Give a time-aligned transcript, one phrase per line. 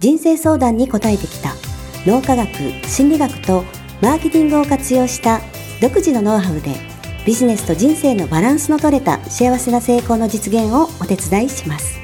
[0.00, 1.52] 人生相談に応えてきた
[2.06, 2.48] 脳科学
[2.88, 3.64] 心理学と
[4.00, 5.42] マーケティングを活用した
[5.82, 6.74] 独自のノウハウで
[7.26, 12.00] ビジネスと人生のバランスの取れた幸せな成功の実現をお手伝いします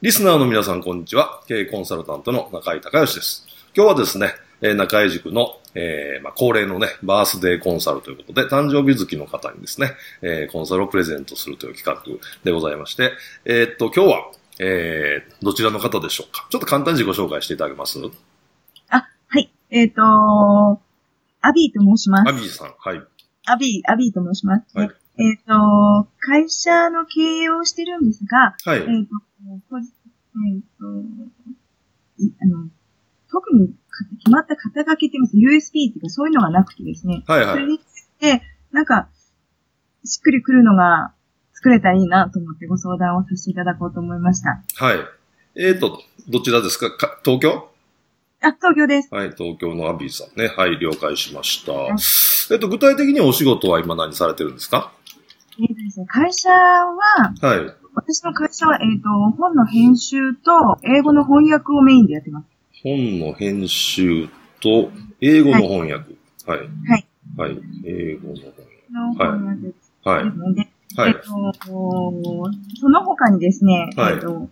[0.00, 1.42] リスナーの皆さん、こんにちは。
[1.48, 3.44] 経営コンサルタントの中井隆義です。
[3.74, 9.92] 今日はですね、えー中井塾の、えーまあ、恒例のね、バースデーコンサルということで、誕生日月の方にですね、
[10.22, 12.02] えーコンサルをプレゼントするという企画
[12.44, 13.12] でございまして、
[13.44, 16.46] えーっと、今日は、えーどちらの方でしょうか？
[16.50, 17.98] ちょっと簡単に自己紹介していただけます？
[18.88, 19.50] あ、はい。
[19.70, 22.28] えっ、と、アビーと申します。
[22.28, 22.74] アビーさん。
[22.78, 23.02] はい。
[23.46, 24.78] アビー、アビーと申します。
[24.78, 28.84] はいえっ、と、会社の経営をしてるんですが、はいえっ、。
[28.84, 30.84] と、えっ、と、
[32.18, 32.68] いあの、
[33.30, 33.74] 特にか
[34.18, 35.36] 決まった肩書きって言います。
[35.36, 37.24] USB っていうかそういうのがなくてですね。
[37.26, 37.48] はいはい。
[37.54, 37.84] それについ
[38.20, 39.08] て、なんか、
[40.04, 41.12] しっくりくるのが
[41.54, 44.62] 作れたらいいなと思ってご相談をさせていただこうと思いました。
[44.76, 44.98] はい。
[45.56, 46.90] えーっと、どちらですか？
[46.96, 47.68] か東京？
[48.42, 49.08] あ、東京です。
[49.12, 50.48] はい、東京のアビーさんね。
[50.48, 51.72] はい、了解しました。
[52.54, 54.92] えっと、具体的にお仕事は今何されてるんですか？
[55.58, 56.94] えっ、とですね、会社は、
[57.40, 57.74] はい。
[57.94, 59.08] 私の会社は、えっ、と、
[59.38, 60.50] 本の編集と
[60.84, 62.46] 英語の翻訳をメインでやってます。
[62.82, 64.28] 本の編集
[64.60, 66.14] と英語の翻訳。
[66.46, 66.58] はい。
[66.58, 67.06] はい。
[67.36, 67.60] はい。
[67.84, 68.34] 英語の
[68.90, 69.74] の翻訳。
[70.04, 70.24] はい。
[70.96, 71.14] はいえっ、。
[71.14, 71.52] と、
[72.80, 74.48] その他にですね、はいえっ、と、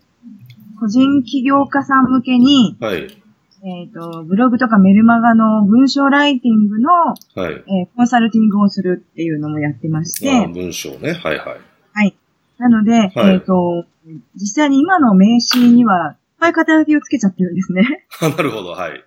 [0.78, 3.22] 個人起業家さん向けに、はい。
[3.64, 7.64] えっ、と、ブログとかメルマガの文章ライティングの、はい。
[7.66, 11.14] えーコンサルティングをするっていうのもやってましまあ、て、文章ね。
[11.14, 11.60] はいはい。
[11.92, 12.14] はい。
[12.58, 13.86] なので、はいえっ、と、
[14.34, 18.06] 実際に今の名刺には、ぱい肩書きをつけちゃってるんですね。
[18.20, 18.70] あ なるほど。
[18.70, 19.04] はい。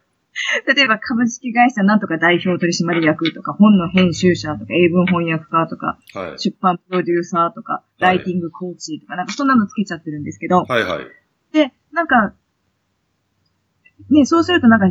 [0.67, 6.39] 例えば株式会社なんとか代表取締役とか、本の編集者とか、英文翻訳家とか、はい。
[6.39, 11.05] 出版プロデューサーとか、はいライティングコーチとか、なんかそんなのつけちゃってるんですけど、はいはい。
[11.51, 12.35] で、なんか、
[14.11, 14.85] ね、そうするとなんか、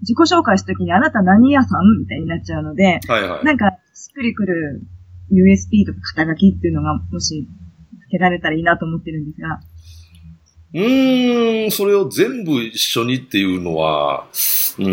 [0.00, 3.44] 自己紹介したときにあなた何屋さんみたいになっちゃうので、はいはい。
[3.44, 4.82] なんか、しっくりくる
[5.30, 7.46] USB とか肩書きっていうのが、もし、
[8.08, 9.60] つけられたらいいなと思ってるんですが、
[10.74, 14.26] うーん、それを全部一緒にっていうのは、
[14.78, 14.88] うー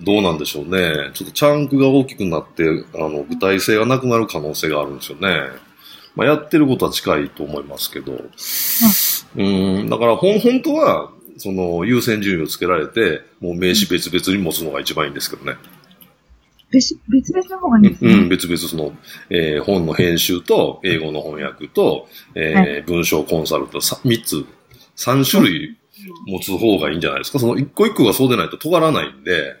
[0.00, 1.10] ん、どうなんでしょうね。
[1.14, 5.40] ちょっとチャンクが大きくなって、あの、具体性がなくなる可能性があるんですよね。
[6.14, 8.12] まあ、やってることは近いと思いますけど。
[8.12, 15.56] うーん、だから、ほん、本当は、その、優先順位をつけられて、もう名刺別々に持つのが一番いいんですけどね。
[16.70, 18.12] 別別々の方がいいんですね。
[18.14, 18.92] うん、別々その、
[19.30, 24.44] えー本の編集と、英語の翻訳と、えー文章コンサルと、さ三つ、
[24.96, 25.76] 三種類
[26.26, 27.38] 持つ方がいいんじゃないですか？
[27.38, 29.56] その一個一個がそうでないと尖らないんで、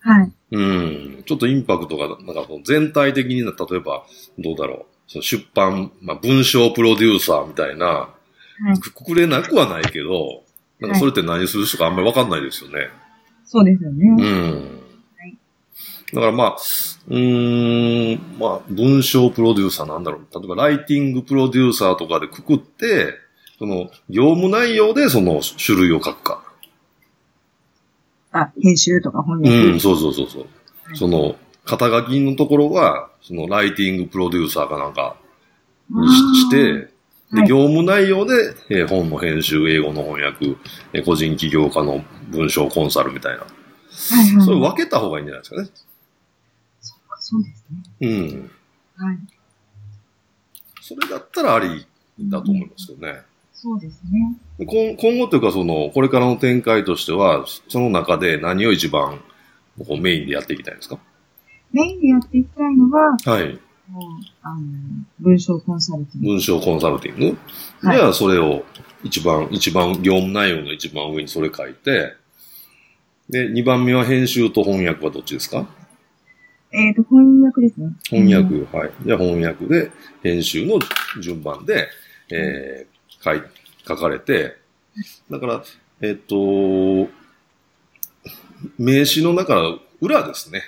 [0.00, 0.32] はい。
[0.52, 4.04] うん、ちょっとインパクトが、なんかこう全体的にな、例えば、
[4.38, 8.08] どうだろう、その出版、まあ、文章プロデューサーみたいな、は
[8.74, 8.78] い。
[8.78, 10.42] くくれなくはないけど、
[10.80, 12.88] なんかそれって何する人かあんまりわかんないですよね。
[13.44, 14.06] そうですよね。
[14.08, 14.80] うん
[15.18, 15.36] はい。
[16.14, 16.56] だからまあ、
[17.08, 20.26] うーん、まあ、文章プロデューサーなんだろう。
[20.34, 23.14] 例えば、ライティングプロデューサーとかでくくって、
[23.60, 26.42] その、業務内容でその種類を書くか。
[28.32, 29.76] あ、編集とか翻う訳。
[29.76, 30.46] ん、そうそうそうそう。
[30.96, 35.14] その、肩書きのところは、その、ライティングプロデューサーかなんか
[35.90, 36.16] にし
[36.46, 36.88] して、
[37.32, 40.56] で、はい業務内容で、えー本の編集、英語の翻訳、
[40.94, 43.40] えー個人起業家の文章コンサルみたいな。
[43.40, 44.44] はいはい。
[44.46, 45.68] それ分けた方がいいんじゃないですかね。
[47.20, 47.64] そうです
[48.00, 48.08] ね。
[48.08, 48.50] うん。
[48.96, 49.18] はい。
[50.80, 51.86] それだったらあり
[52.22, 53.20] だと思いますけどね。
[53.62, 54.38] そうですね。
[54.58, 59.20] 今今後というか、その、これからの展開としては、その中で何を一番
[59.78, 60.98] こうメインでやっていきたいんですか？
[61.70, 63.60] メインでやっていきたいのは、はい。
[64.42, 64.56] あの、
[65.20, 66.28] 文章コンサルティング。
[66.28, 67.36] 文章コンサルティング？
[67.86, 68.64] はいじゃあ、それを
[69.04, 72.14] 一番、一番、業務内容の一番上にそれ書いて、
[73.28, 75.66] で、二番目は編集と翻訳はどっちですか？
[76.72, 77.90] えっ、と、翻訳ですね。
[78.04, 78.90] 翻うん訳、はい。
[79.04, 79.90] じゃあ翻訳で、
[80.22, 80.78] 編集の
[81.20, 81.88] 順番で、
[82.30, 83.42] えー、書い、
[83.86, 84.56] 書かれて、
[85.30, 85.62] だから、
[86.00, 87.08] えっ、と、
[88.78, 90.62] 名詞の中の裏ですね。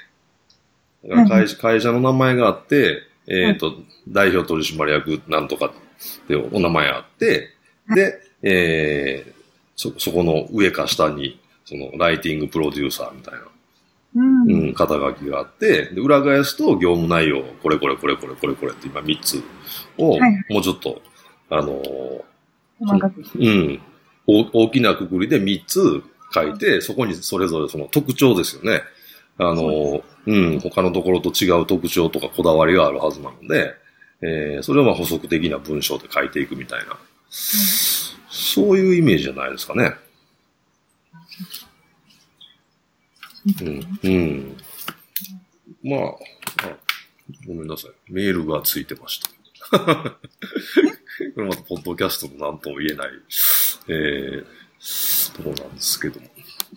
[1.04, 3.74] だから会社会社の名前があって、えっ、と、
[4.08, 5.70] 代表取締役なんとかっ
[6.28, 7.50] てお名前あって、
[7.94, 9.32] で、えー、
[9.76, 13.40] そ、そこの上か下に、その、ライティングプロデューサーみたいな、
[14.14, 14.52] うん。
[14.52, 19.42] うん、肩書きがあって、で、裏返すと業務内容、これこれこれこれこれこれって今3つ
[19.96, 21.00] を、はいはいもうちょっと、
[21.48, 22.31] あのー
[22.86, 23.22] 細かく。
[23.38, 23.80] うん。
[24.26, 26.02] 大大きなくくりで3つ
[26.32, 28.82] 書いて、そこにそれぞれその特徴ですよね。
[29.38, 33.74] あの、うん、他のところと違う特徴とかこだわりがあるはずなので、
[34.20, 36.96] えーそれをまあ補足的な文章で書いていくみたいな、
[37.30, 39.94] そういうイメージじゃないですかね。
[43.60, 44.56] うん、うん。
[45.82, 46.76] まあ、あ
[47.46, 48.12] ごめんなさい。
[48.12, 50.16] メールがついてました。
[51.34, 53.08] これまた、ポッドキャストの何とも言えない、
[53.88, 56.26] えー、ところなんですけども。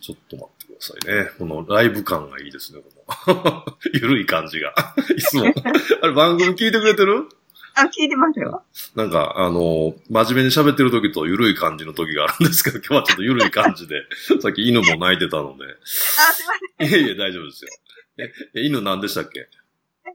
[0.01, 1.29] ちょっと待ってくださいね。
[1.39, 2.81] このライブ感がいいですね、
[3.25, 3.65] この。
[3.93, 4.73] ゆるい感じが。
[5.15, 5.45] いつも。
[6.03, 7.29] あれ、番組聞いてくれてる？
[7.77, 8.63] あ、聞いてますよ。
[8.95, 14.03] なんか、あの、真面目に喋ってる時とゆるい感じの時があるんですけど、今日はちょっとゆるい感じで、
[14.41, 15.65] さっき犬も泣いてたので。
[15.65, 16.45] あ、すい
[16.79, 17.01] ません。
[17.03, 17.71] いえいえ、大丈夫ですよ。
[18.17, 19.47] え、え犬何でしたっけ？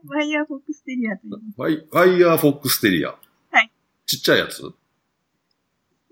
[0.07, 1.31] ワイヤーフォックステリアという。
[1.55, 3.15] ファイファイヤーフォックステリア。
[4.01, 4.07] はい。
[4.07, 4.61] ちっちゃいやつ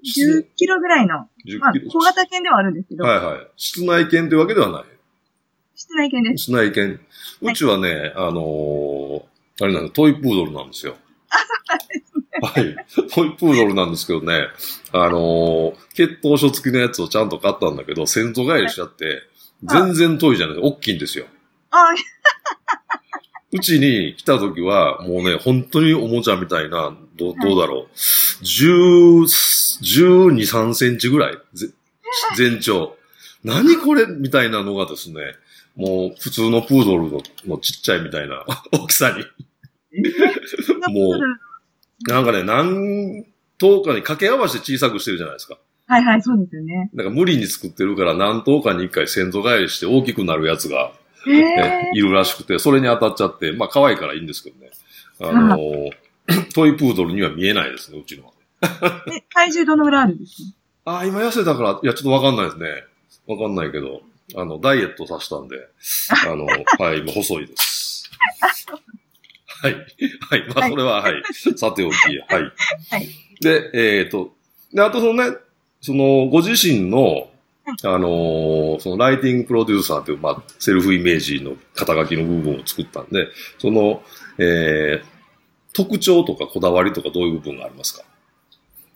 [0.01, 3.47] ？10キロぐらいの、10まあ、小型犬ではあるんですけど、はいはい。
[3.57, 4.83] 室内犬というわけではない？
[5.75, 6.43] 室内犬です。
[6.45, 6.99] 室内犬。
[7.41, 9.23] うちはね、あのー
[9.61, 10.95] あれなんだ、トイプードルなんですよ。
[12.41, 12.75] はい。
[13.13, 14.47] トイプードルなんですけどね、
[14.93, 19.21] あのー血統書付きのやつをちゃんと買ったんだけど、先祖返りしちゃって、
[19.65, 21.25] 全然トイじゃない、大きいんですよ。
[21.71, 21.93] あ、
[23.51, 28.43] うちに来た時は、もうね、本当におもちゃみたいな、どうどうだろう。
[28.43, 29.23] 10、
[29.81, 31.69] 12、3センチぐらい、ぜ
[32.37, 32.95] 全長。
[33.43, 35.21] 何これみたいなのがですね、
[35.75, 39.23] もう普通のプードルののちっちゃいみたいな 大きさに。
[40.93, 41.19] もう
[42.07, 43.25] なんかね、何
[43.57, 45.57] 頭かに掛け合わせて小さくしてるじゃないですか。
[45.87, 46.89] はいはい、そうですよね。
[46.93, 50.91] なんか無理に作ってるから何頭かに一回先祖返りして大きくなるやつが。
[51.27, 54.71] ねいるらしくて、それに当たっちゃって、まあ可愛いからいいんですけどね。
[55.21, 55.89] あのー
[56.53, 58.31] トイプードルには見えないですね、うちのは。
[59.11, 60.35] え、体重どのぐらいあるんです
[60.85, 60.91] か？
[60.91, 62.83] ああ、今痩せたから、いや、ちょっとわかんないですね。
[63.25, 64.01] わかんないけど、
[64.35, 65.55] あの、ダイエットさせたんで、
[66.27, 66.45] あの、
[66.77, 68.11] はい、今細いです。
[69.61, 69.73] はい。
[69.73, 70.47] はい。
[70.55, 71.23] まあ、それは、はい。
[71.57, 72.19] さておき、はい。
[72.29, 72.51] はい
[73.41, 74.33] で、えっ、と、
[74.73, 75.35] で、あとそのね、
[75.81, 77.29] その、ご自身の、
[77.83, 83.27] あのーそのライティングプロデューサーという、まあ、セルフイメージの肩書きの部分を作ったんで、
[83.57, 84.01] その、
[84.37, 85.05] えー、
[85.73, 88.03] 特徴とかこだわりとかどういう部分がありますか？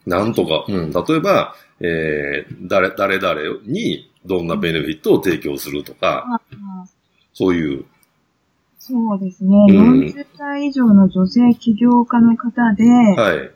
[0.05, 6.41] なんとか、うん、例えば、えー、誰、誰々にどんなベネフィットを提供するとか、
[7.33, 7.85] そういう、
[8.79, 9.55] そうですね。
[9.69, 9.99] うん。
[10.01, 13.51] 40歳以上の女性起業家の方で、はい。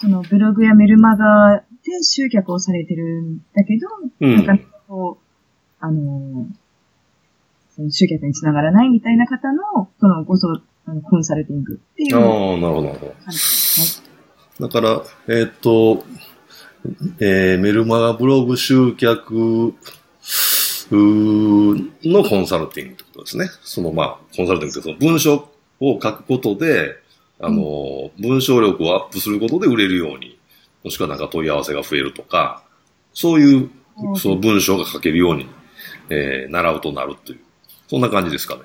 [0.00, 3.86] そのブログやメルマガで集客をされてるんだけど、
[4.20, 5.24] うんなかなかこう、
[5.80, 6.54] あのー
[7.76, 10.48] その集客につながらないみたいな方の、そのごそ、
[10.86, 12.22] あのコンサルティングっていうああ、
[12.56, 13.06] なるほど、なるほ
[14.58, 14.66] ど。
[14.66, 16.04] だから、えーっと、
[17.20, 19.74] えーメルマガブログ集客
[20.90, 23.48] のコンサルティングってことですね。
[23.62, 25.48] そのまあ、コンサルティングってその文章
[25.80, 26.96] を書くことで、
[27.40, 30.37] あの、文章力をアップすることで売れるように、
[30.84, 32.62] もしくはなんか問い合わせが増えるとか、
[33.12, 33.70] そういう、
[34.16, 35.48] その文章が書けるように、
[36.10, 37.40] えー習うとなるという、
[37.88, 38.62] そんな感じですかね。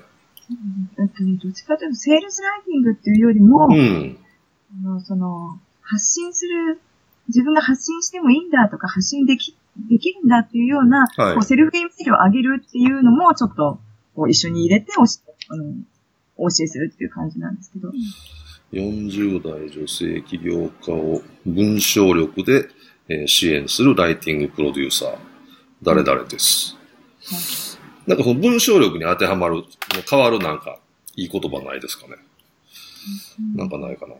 [0.50, 4.18] うんえっとねどっちかというと、セールスライティングっていうよりも、うん。
[4.84, 6.80] あのその、発信する、
[7.28, 9.56] 自分が発信してもいいんだとか、発信でき、
[9.90, 13.80] できるんだっていうような、はいこうセルフイメージを上げるっていうのも、ちょっと、
[14.14, 15.64] こう一緒に入れておし、あの、
[16.36, 17.90] お教えするっていう感じなんですけど。
[18.74, 22.68] 40代女性起業家を文章力で、
[23.08, 25.16] えー支援するライティングプロデューサー、
[25.82, 26.76] 誰々です。
[28.06, 29.62] なんかその文章力に当てはまる、
[30.08, 30.78] 変わるなんか、
[31.16, 32.16] いい言葉ないですかね。
[33.54, 34.14] なんかないかな。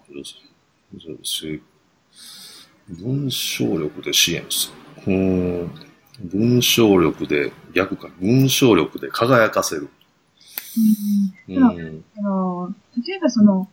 [2.89, 4.71] 文章力で支援す
[5.07, 5.13] る。
[5.13, 5.71] うーん。
[6.23, 8.09] 文章力で、逆か。
[8.21, 9.89] 文章力で輝かせる。
[11.49, 12.05] うんうん。
[12.19, 12.75] あの
[13.07, 13.69] 例えばその、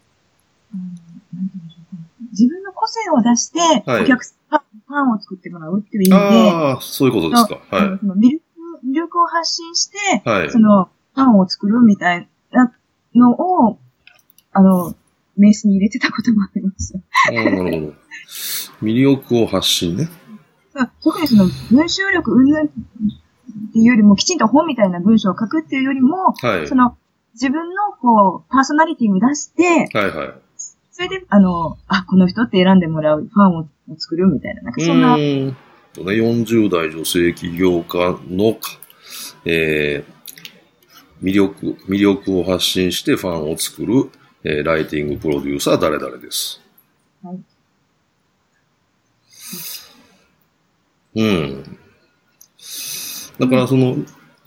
[2.31, 3.59] 自分の個性を出して、
[3.89, 6.15] はいお客さん、ファンを作ってもらうっていう意味で、
[6.51, 7.59] ああ、そういうことですか。
[7.75, 8.41] はその魅力
[8.85, 10.29] 魅力を発信して、い。
[10.29, 10.59] はいそ。
[10.59, 12.73] の、ファンを作るみたいな
[13.15, 13.77] のを、
[14.53, 14.95] あの、
[15.37, 16.93] 名刺に入れてたこともあります。
[17.27, 17.93] あーなるほど。
[18.81, 20.09] 魅力を発信ね。
[21.03, 22.67] 特にその、文章力云々っ
[23.73, 26.67] ていうよりも、きちんと本みたいな文章を書くっていうよりも、はい。
[26.67, 26.97] その、
[27.33, 30.33] 自分の、こう、パーソナリティを出して、はいはい。
[31.01, 33.67] それで、あの、あ、この人って選んでもらう、ファンをを
[33.97, 35.57] 作るみたいな、なんかそんな、ん
[35.93, 38.69] とね、40代女性起業家のか、
[39.43, 40.21] えー
[41.23, 44.11] 魅力、魅力を発信してファンを作る、
[44.43, 46.61] えーライティングプロデューサー誰々です。
[47.23, 47.39] はい
[51.13, 51.77] うん。
[53.39, 53.97] だからその、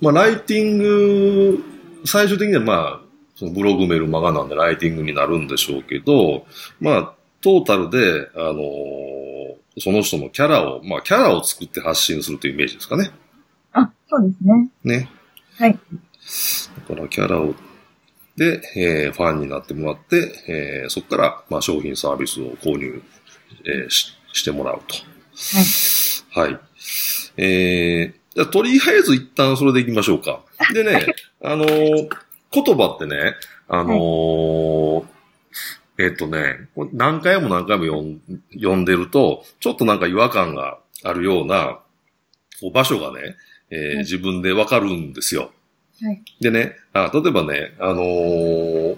[0.01, 1.65] まあ、ライティング、
[2.07, 3.04] 最終的にはまあ、
[3.37, 6.47] そのブログメルマガなんでライティングになるんでしょうけど、
[6.81, 13.11] まあ、トータルで、あのーその人のキャラを、まあ、キャラを作って発信するというイメージですかね。
[13.73, 14.71] あ、そうですね。
[14.85, 15.09] ね。
[15.59, 15.77] はい。
[16.89, 17.57] だからキャラを、
[18.37, 23.03] で、えーファンになってもらって、えーそこから、まあ、商品サービスを購入、
[23.65, 24.95] えーししてもらうと。
[26.37, 26.51] はい。
[26.53, 26.61] はい。
[27.37, 30.45] えー、じゃあとりあえず一旦それでいきましょうか。
[30.73, 31.05] でね、
[31.43, 32.09] あのー
[32.55, 33.35] 言葉ってね、
[33.69, 35.05] あのー
[35.97, 38.21] えっとね、何回も何回も読ん
[38.55, 41.79] 読んでると、ちょっとなんか違和感があるような、
[42.61, 43.37] こう場所がね、
[43.71, 45.51] えーはい自分でわかるんですよ。
[46.03, 46.23] はい。
[46.41, 48.97] でね、あ例えばね、あのー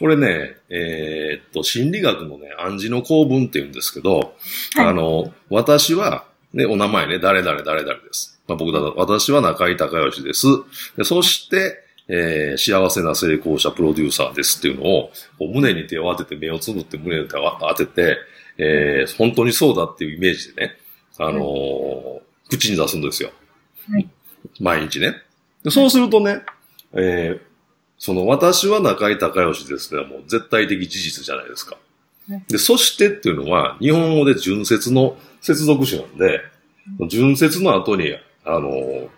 [0.00, 4.34] これね、えーっと、心理学のね、暗示の構文って言うんですけど、
[4.74, 8.40] はいあの、私は、ね、お名前ね、誰々誰々です。
[8.48, 10.46] まあ、僕だと、私は中井隆義です。
[10.96, 18.16] でそして、えー幸せな成功者プロデューサーですっていうのを、胸に手を当てて、目をつぶって胸に手を当てて、
[18.58, 20.72] えー本当にそうだっていうイメージでね、
[21.18, 23.30] あのー口に出すんですよ。
[23.90, 24.08] はい。
[24.60, 25.14] 毎日ね。
[25.64, 26.42] でそうするとね、
[26.92, 27.52] えー
[27.98, 31.76] その私は中井隆義ですね、もう絶対的事実じゃないですか
[32.28, 32.42] はい。
[32.48, 36.40] で、そしてっていうのは、日本語で純節の接続詞なんで、
[37.08, 39.08] 純節の後に、あのー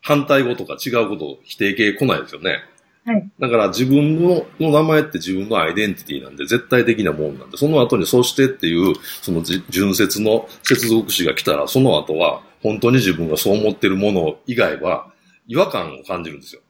[0.00, 2.58] 反対語とか違うこと、否定形来ないですよね。
[3.04, 3.30] はい。
[3.38, 15.10] だから自分のの名前って自分のアイデンティティなんで絶対的なもんなんで、その後にそしてっていう、そのじ純節の接続詞が来たら、その後は本当に自分がそう思ってるもの以外は
[15.46, 16.60] 違和感を感じるんですよ。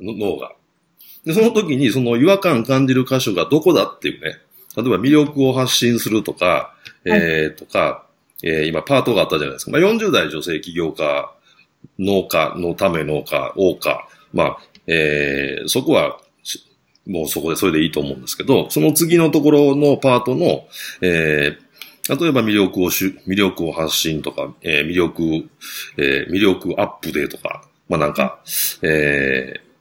[0.00, 0.52] の脳が。
[1.24, 4.38] で、その時にその違和感感じる箇所がどこだっていうね、
[4.76, 8.06] 例えば魅力を発信するとか、えー、とか、
[8.42, 9.70] えー今パートがあったじゃないですか。
[9.70, 11.32] まあ、40代女性起業家、
[11.98, 16.18] 農家のため農家、王家、まあ、えーそこは、
[17.06, 20.64] もうそこでそれでいいと思うんですけど、その次のところのパートの、
[21.00, 21.72] えー
[22.08, 25.22] 例えば魅力をし、魅力を発信とか、えー魅力、
[25.96, 28.40] えー魅力アップデーとか、まあなんか、
[28.82, 29.72] えー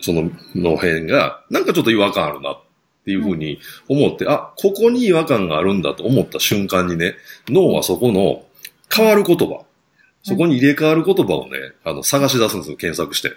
[0.00, 2.60] その、の辺が、なんかちょっと違和感あるなっ
[3.04, 7.14] ていうふうに思って、あ、ここに違和感があるんだと思った瞬間にね、
[7.48, 8.44] 脳はそこの
[8.94, 9.64] 変わる言葉、
[10.24, 13.28] そこに入れ替わる言葉をね、あの、探し出すんですよ、検索して。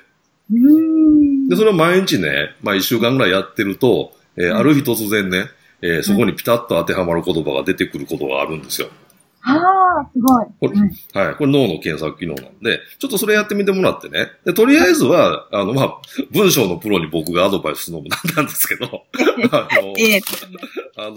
[1.49, 5.47] で、それを毎日ね、まあ一週間ぐらいやってると、えーうんある日突然ね、
[5.81, 8.89] えーそこにピタッと当てはまる言葉が出てくることがあるんですよ。
[9.41, 10.45] ああ、すごい。
[10.59, 11.27] これはい。
[11.27, 11.35] はい。
[11.35, 14.27] これ脳の検索機能なんで、ちょっとそれやってみてもらってね。
[14.45, 16.01] でとりあえずは、あの、まあ、
[16.31, 18.85] 文章のプロに僕がアドバイスするのもなんなんですけど、
[19.51, 20.21] あの、ええ
[20.97, 21.13] あの、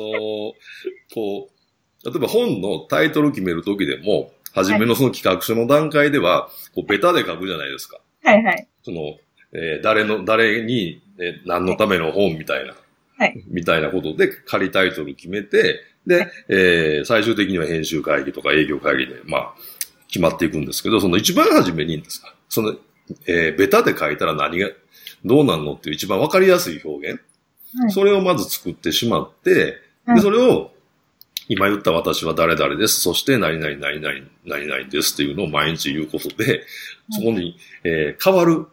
[1.14, 1.50] こ
[2.04, 8.00] う、例えば本のタイトル決めるときでも、初めのその企画書の段階では、こう、ベタで書くじゃないですか。
[8.22, 8.68] はいはい。
[8.82, 9.16] その、
[9.52, 12.74] えー誰の、誰に、えー何のための本みたいな、
[13.18, 13.44] はい。
[13.48, 19.54] みたいなことで仮タイトル決めて、で、えー最終的には編集会議とか営業会議で、まあ、
[20.08, 22.74] 決まっていくんですけど、その一番初めにですか、その、
[23.26, 24.68] えーベタで書いたら何が、
[25.24, 27.20] どうなんのっていう一番わかりやすい表現、
[27.78, 27.90] はい。
[27.92, 30.20] それをまず作ってしまって、で、はい。
[30.20, 30.72] それを、
[31.50, 33.00] 今言った私は誰々です。
[33.00, 34.14] そして何々何々
[34.46, 36.64] 何々ですっていうのを毎日言うことで、
[37.10, 38.68] そこに、えー変わる、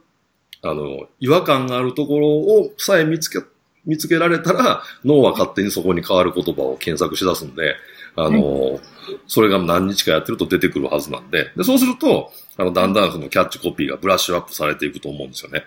[0.62, 3.40] あの、違和感があるところをさえ見つけ、
[3.88, 7.78] 見つけられたら、脳は勝手にそこに変わる言葉を検索し出すんで、
[8.16, 8.80] あの、
[9.26, 15.66] それが何日かやってると出てくるはずなんで、でそうすると、あの、だんだんそのキャッチコピーがブラッシュアップされていくと思うんですよね。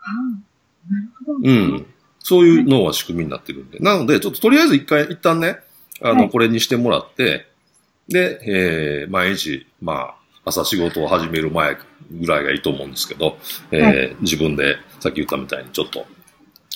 [0.00, 1.38] ああなるほど。
[1.48, 1.86] うん。
[2.18, 3.78] そういう脳は仕組みになってるんで。
[3.78, 5.60] なので、ちょっととりあえず一回、一旦ね、
[6.02, 7.46] あの、はいこれにしてもらって、
[8.08, 8.40] で、
[9.02, 11.76] えー、毎日、まあ、朝仕事を始める前
[12.10, 13.38] ぐらいがいいと思うんですけど、
[13.70, 16.04] えーは自分で、さっき言ったみたいにちょっと、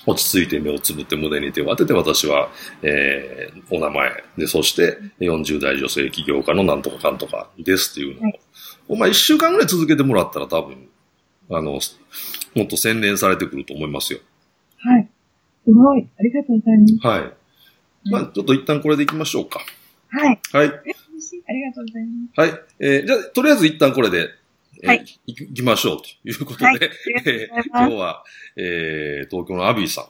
[0.08, 2.48] 落ち着いて目をつぶって胸に手を当てて、私は、
[2.82, 8.40] えー、お名前で、そして、40代女性起業家のなんとかかんとかですっていうのを、はい
[9.00, 10.88] まあ、一週間ぐらい続けてもらったら多分、
[11.50, 11.78] あの、も
[12.64, 14.20] っと洗練されてくると思いますよ。
[14.78, 15.08] はい。
[15.64, 16.08] すごい。
[16.18, 17.06] ありがとうございます。
[17.06, 17.45] はい。
[18.10, 19.60] まあ、ちょっと一旦これでいきましょうか。
[20.08, 20.40] はい。
[20.52, 20.66] はい。
[20.66, 22.52] ありがとうございます。
[22.52, 22.62] はい。
[22.80, 24.30] えーじゃあ、とりあえず一旦これで、
[24.82, 26.78] えーはいいきましょうということで、はい
[27.26, 28.24] えー 今日は、
[28.56, 30.04] えー東京のアビーさん、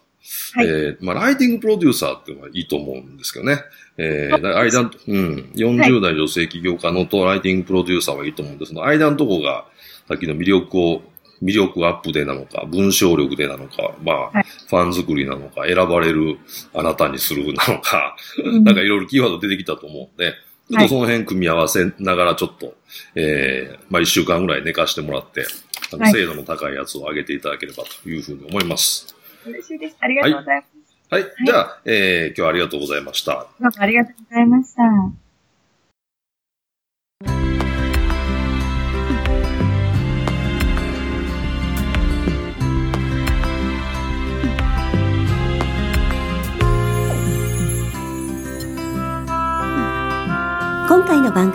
[0.59, 3.61] はいえーまあ、ライティングプロデューサーっていうのはいいと思うんですけどね。
[3.99, 9.67] えー、だ間、うん、40代女性起業家のとライティングプロデューサーはいいと思うんですその間のとこが、
[10.09, 11.03] さっきの魅力を、
[11.43, 16.39] 魅力アップでなのか、文章力でなのか、まあ、はいファン作りなのか、選ばれる
[16.75, 20.35] あなたにするなのか、うんなんかいろいろキーワード出てきたと思うんで、
[20.71, 22.75] ちょっとその辺組み合わせながらちょっと、
[23.15, 25.47] えー、まあ一週間ぐらい寝かしてもらって、
[25.93, 29.15] あのはい精度の高いやつを上げていただければというふうに思います。
[29.45, 29.97] 嬉しいです。
[30.01, 30.77] ありがとうございます。
[31.09, 31.25] はい。
[31.47, 33.35] じゃあ、えー、今日はありがとうございました。
[33.35, 34.83] どうもありがとうございました。